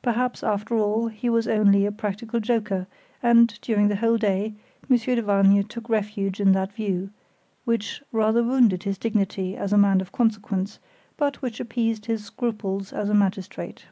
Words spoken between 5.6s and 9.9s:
took refuge in that view, which rather wounded his dignity as a